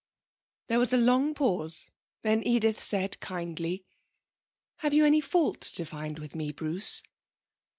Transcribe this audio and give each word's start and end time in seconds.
There 0.65 0.79
was 0.79 0.93
a 0.93 0.97
long 0.97 1.35
pause, 1.35 1.91
then 2.23 2.41
Edith 2.41 2.81
said 2.81 3.19
kindly: 3.19 3.85
'Have 4.77 4.95
you 4.95 5.05
any 5.05 5.21
fault 5.21 5.61
to 5.61 5.85
find 5.85 6.17
with 6.17 6.33
me, 6.33 6.51
Bruce?' 6.51 7.03